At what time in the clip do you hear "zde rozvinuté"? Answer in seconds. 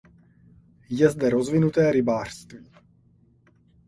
1.09-1.91